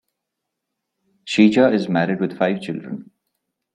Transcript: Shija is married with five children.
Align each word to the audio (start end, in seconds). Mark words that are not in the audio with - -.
Shija 1.27 1.71
is 1.71 1.87
married 1.87 2.19
with 2.19 2.35
five 2.35 2.59
children. 2.59 3.11